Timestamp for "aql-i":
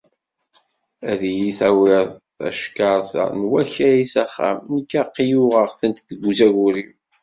5.01-5.35